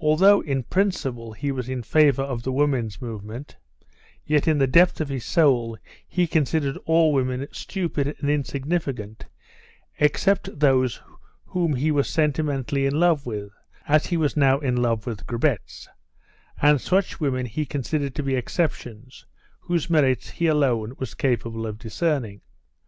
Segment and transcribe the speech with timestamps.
[0.00, 3.56] Although in principle he was in favour of the woman's movement,
[4.26, 9.26] yet in the depth of his soul he considered all women stupid and insignificant
[10.00, 11.00] except those
[11.46, 13.52] whom he was sentimentally in love with
[13.86, 15.86] (as he was now in love with Grabetz),
[16.60, 19.24] and such women he considered to be exceptions,
[19.60, 22.40] whose merits he alone was capable of discerning.